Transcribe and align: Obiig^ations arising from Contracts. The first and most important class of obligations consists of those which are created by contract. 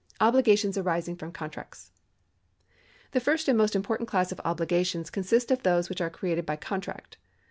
Obiig^ations 0.19 0.81
arising 0.83 1.15
from 1.15 1.31
Contracts. 1.31 1.91
The 3.11 3.19
first 3.19 3.47
and 3.47 3.55
most 3.55 3.75
important 3.75 4.09
class 4.09 4.31
of 4.31 4.41
obligations 4.43 5.11
consists 5.11 5.51
of 5.51 5.61
those 5.61 5.89
which 5.89 6.01
are 6.01 6.09
created 6.09 6.43
by 6.43 6.55
contract. 6.55 7.17